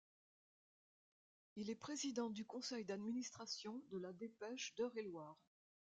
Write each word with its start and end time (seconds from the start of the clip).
Il 1.57 1.69
est 1.69 1.75
président 1.75 2.31
du 2.31 2.43
conseil 2.43 2.85
d'administration 2.85 3.83
de 3.91 3.99
La 3.99 4.13
Dépêche 4.13 4.73
d'Eure-et-Loir. 4.73 5.37